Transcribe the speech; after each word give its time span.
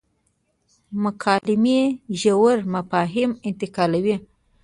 مکالمې 1.03 1.79
ژور 2.19 2.57
مفاهیم 2.73 3.31
انتقالوي. 3.47 4.15